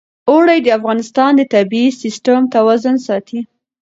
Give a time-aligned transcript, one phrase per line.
[0.29, 3.39] اوړي د افغانستان د طبعي سیسټم توازن ساتي.